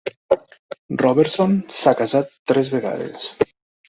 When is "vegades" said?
2.77-3.29